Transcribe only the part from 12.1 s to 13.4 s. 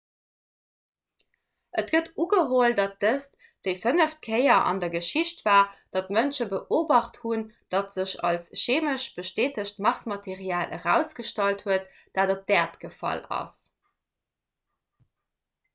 dat op d'äerd gefall